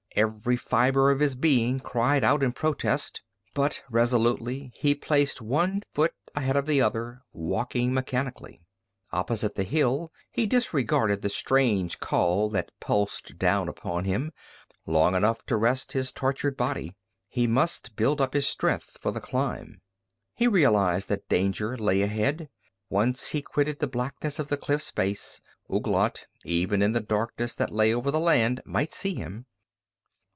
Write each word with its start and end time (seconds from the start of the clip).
Every 0.13 0.57
fiber 0.57 1.09
of 1.09 1.21
his 1.21 1.35
being 1.35 1.79
cried 1.79 2.21
out 2.21 2.43
in 2.43 2.51
protest, 2.51 3.21
but 3.53 3.81
resolutely 3.89 4.73
he 4.75 4.93
placed 4.93 5.41
one 5.41 5.83
foot 5.93 6.13
ahead 6.35 6.57
of 6.57 6.65
the 6.65 6.81
other, 6.81 7.21
walking 7.31 7.93
mechanically. 7.93 8.59
Opposite 9.13 9.55
the 9.55 9.63
hill 9.63 10.11
he 10.29 10.45
disregarded 10.45 11.21
the 11.21 11.29
strange 11.29 12.01
call 12.01 12.49
that 12.49 12.71
pulsed 12.81 13.37
down 13.37 13.69
upon 13.69 14.03
him, 14.03 14.33
long 14.85 15.15
enough 15.15 15.45
to 15.45 15.55
rest 15.55 15.93
his 15.93 16.11
tortured 16.11 16.57
body. 16.57 16.93
He 17.29 17.47
must 17.47 17.95
build 17.95 18.19
up 18.19 18.33
his 18.33 18.45
strength 18.49 18.97
for 18.99 19.11
the 19.11 19.21
climb. 19.21 19.79
He 20.35 20.45
realized 20.45 21.07
that 21.07 21.29
danger 21.29 21.77
lay 21.77 22.01
ahead. 22.01 22.49
Once 22.89 23.29
he 23.29 23.41
quitted 23.41 23.79
the 23.79 23.87
blackness 23.87 24.39
of 24.39 24.49
the 24.49 24.57
cliff's 24.57 24.91
base, 24.91 25.39
Ouglat, 25.73 26.25
even 26.43 26.81
in 26.81 26.91
the 26.91 26.99
darkness 26.99 27.55
that 27.55 27.71
lay 27.71 27.93
over 27.93 28.11
the 28.11 28.19
land, 28.19 28.61
might 28.65 28.91
see 28.91 29.15
him. 29.15 29.45